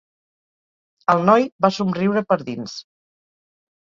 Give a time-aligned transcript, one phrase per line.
[1.15, 2.75] El noi va somriure per dins.